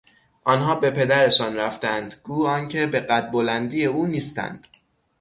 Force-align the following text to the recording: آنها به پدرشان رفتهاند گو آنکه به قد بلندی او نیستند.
آنها 0.43 0.75
به 0.75 0.91
پدرشان 0.91 1.55
رفتهاند 1.57 2.15
گو 2.23 2.47
آنکه 2.47 2.87
به 2.87 2.99
قد 2.99 3.29
بلندی 3.31 3.85
او 3.85 4.07
نیستند. 4.07 4.67